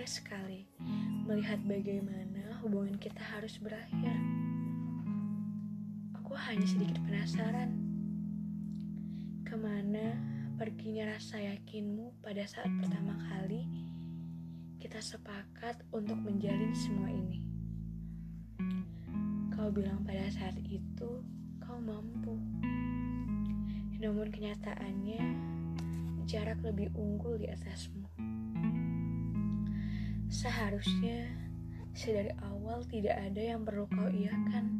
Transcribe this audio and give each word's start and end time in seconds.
khawatir 0.00 0.16
sekali 0.16 0.64
melihat 1.28 1.60
bagaimana 1.68 2.56
hubungan 2.64 2.96
kita 2.96 3.20
harus 3.20 3.60
berakhir. 3.60 4.16
Aku 6.16 6.32
hanya 6.32 6.64
sedikit 6.64 6.96
penasaran. 7.04 7.68
Ke 9.44 9.60
mana 9.60 10.16
perginya 10.56 11.12
rasa 11.12 11.36
yakinmu 11.36 12.16
pada 12.24 12.48
saat 12.48 12.72
pertama 12.80 13.12
kali 13.28 13.68
kita 14.80 15.04
sepakat 15.04 15.84
untuk 15.92 16.16
menjalin 16.16 16.72
semua 16.72 17.12
ini? 17.12 17.44
Kau 19.52 19.68
bilang 19.68 20.00
pada 20.00 20.32
saat 20.32 20.56
itu 20.64 21.20
kau 21.60 21.76
mampu. 21.76 22.40
Namun 24.00 24.32
kenyataannya 24.32 25.20
jarak 26.24 26.64
lebih 26.64 26.88
unggul 26.96 27.36
di 27.36 27.52
atasmu. 27.52 28.08
Seharusnya 30.40 31.28
sedari 31.92 32.32
awal 32.40 32.80
tidak 32.88 33.12
ada 33.12 33.52
yang 33.52 33.60
perlu 33.60 33.84
kau 33.92 34.08
iakan 34.08 34.72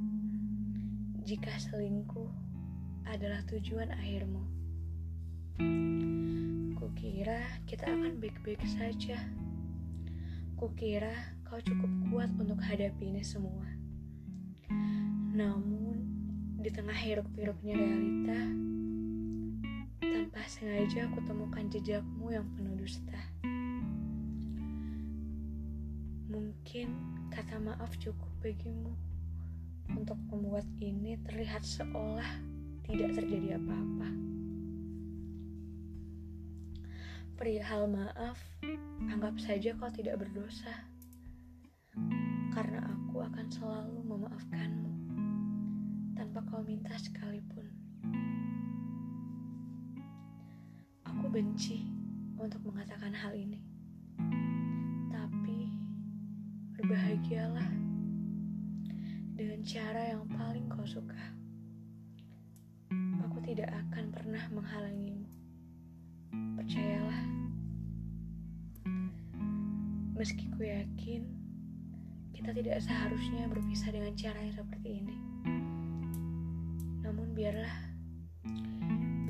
jika 1.20 1.52
selingkuh 1.60 2.32
adalah 3.04 3.44
tujuan 3.44 3.92
akhirmu. 3.92 4.40
Kukira 6.80 7.44
kita 7.68 7.92
akan 7.92 8.24
baik-baik 8.24 8.64
saja. 8.64 9.20
Kukira 10.56 11.12
kau 11.44 11.60
cukup 11.60 11.92
kuat 12.08 12.32
untuk 12.40 12.56
hadapi 12.64 13.12
ini 13.12 13.20
semua. 13.20 13.68
Namun, 15.36 16.00
di 16.56 16.72
tengah 16.72 16.96
hiruk-pikuknya 16.96 17.76
realita, 17.76 18.40
tanpa 20.00 20.40
sengaja 20.48 21.04
aku 21.04 21.20
temukan 21.28 21.68
jejakmu 21.68 22.32
yang 22.32 22.48
penuh 22.56 22.80
dusta. 22.80 23.20
Mungkin 26.30 26.94
kata 27.34 27.58
maaf 27.58 27.98
cukup 27.98 28.30
bagimu 28.38 28.94
untuk 29.98 30.14
membuat 30.30 30.62
ini 30.78 31.18
terlihat 31.26 31.66
seolah 31.66 32.38
tidak 32.86 33.18
terjadi 33.18 33.58
apa-apa. 33.58 34.08
Perihal 37.34 37.90
maaf, 37.90 38.38
anggap 39.10 39.42
saja 39.42 39.74
kau 39.74 39.90
tidak 39.90 40.22
berdosa. 40.22 40.86
Karena 42.54 42.78
aku 42.94 43.26
akan 43.26 43.46
selalu 43.50 43.98
memaafkanmu 44.06 44.92
tanpa 46.14 46.46
kau 46.46 46.62
minta 46.62 46.94
sekalipun. 46.94 47.66
Aku 51.10 51.26
benci 51.26 51.90
untuk 52.38 52.62
mengatakan 52.70 53.10
hal 53.18 53.34
ini. 53.34 53.69
Berbahagialah 56.90 57.70
dengan 59.38 59.62
cara 59.62 60.10
yang 60.10 60.26
paling 60.26 60.66
kau 60.66 60.82
suka. 60.82 61.22
Aku 63.30 63.38
tidak 63.46 63.70
akan 63.70 64.10
pernah 64.10 64.42
menghalangimu. 64.50 65.22
Percayalah. 66.58 67.22
Meski 70.18 70.50
ku 70.50 70.66
yakin 70.66 71.30
kita 72.34 72.50
tidak 72.58 72.82
seharusnya 72.82 73.46
berpisah 73.46 73.94
dengan 73.94 74.10
cara 74.18 74.42
yang 74.42 74.58
seperti 74.58 74.90
ini. 75.06 75.16
Namun 77.06 77.38
biarlah 77.38 77.94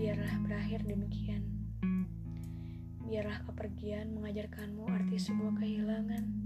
biarlah 0.00 0.32
berakhir 0.48 0.80
demikian. 0.88 1.44
Biarlah 3.04 3.44
kepergian 3.44 4.16
mengajarkanmu 4.16 4.88
arti 4.88 5.20
sebuah 5.20 5.60
kehilangan 5.60 6.39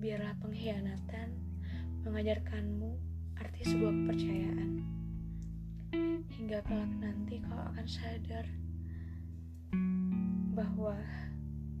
biarlah 0.00 0.32
pengkhianatan 0.40 1.28
mengajarkanmu 2.08 2.96
arti 3.36 3.62
sebuah 3.68 3.92
kepercayaan. 3.92 4.70
Hingga 6.40 6.64
kelak 6.64 6.92
nanti 7.04 7.44
kau 7.44 7.60
akan 7.60 7.84
sadar 7.84 8.48
bahwa 10.56 10.96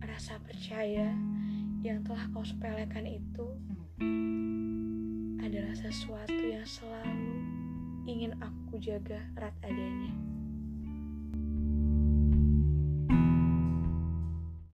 rasa 0.04 0.36
percaya 0.44 1.16
yang 1.80 2.04
telah 2.04 2.28
kau 2.36 2.44
sepelekan 2.44 3.08
itu 3.08 3.56
adalah 5.40 5.72
sesuatu 5.72 6.44
yang 6.44 6.68
selalu 6.68 7.40
ingin 8.04 8.36
aku 8.44 8.76
jaga 8.76 9.24
erat 9.40 9.56
adanya. 9.64 10.29